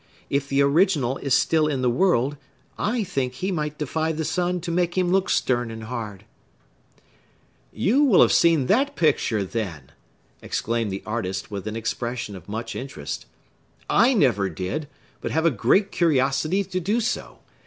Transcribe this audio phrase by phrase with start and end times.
[0.31, 2.35] If the original is still in the world,
[2.75, 6.23] I think he might defy the sun to make him look stern and hard."
[7.71, 9.91] "You have seen that picture, then!"
[10.41, 13.27] exclaimed the artist, with an expression of much interest.
[13.91, 14.87] "I never did,
[15.21, 17.37] but have a great curiosity to do so.